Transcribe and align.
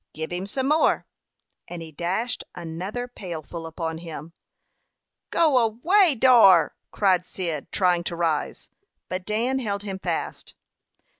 Gib 0.15 0.33
him 0.33 0.47
some 0.47 0.69
more;" 0.69 1.05
and 1.67 1.79
he 1.83 1.91
dashed 1.91 2.43
another 2.55 3.07
pailful 3.07 3.67
upon 3.67 3.99
him. 3.99 4.33
"Go 5.29 5.59
away 5.59 6.15
dar!" 6.15 6.73
cried 6.89 7.27
Cyd, 7.27 7.71
trying 7.71 8.03
to 8.05 8.15
rise; 8.15 8.71
but 9.09 9.25
Dan 9.27 9.59
held 9.59 9.83
him 9.83 9.99
fast. 9.99 10.55